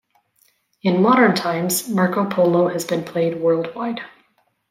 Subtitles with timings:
[0.81, 4.01] In modern times, Marco Polo has been played worldwide.